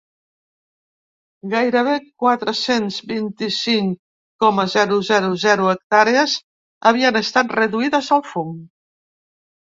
Gairebé 1.51 1.93
quatre-cents 2.23 2.97
vint-i-cinc 3.11 3.99
coma 4.45 4.65
zero 4.77 4.99
zero 5.11 5.31
zero 5.45 5.69
hectàrees 5.75 6.35
havien 6.93 7.23
estat 7.23 7.55
reduïdes 7.61 8.11
al 8.19 8.27
fum. 8.33 8.59